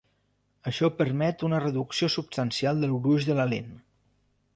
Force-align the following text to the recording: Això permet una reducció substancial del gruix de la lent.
Això 0.69 0.87
permet 1.01 1.45
una 1.49 1.59
reducció 1.63 2.09
substancial 2.13 2.81
del 2.85 2.97
gruix 3.05 3.29
de 3.29 3.37
la 3.41 3.47
lent. 3.53 3.69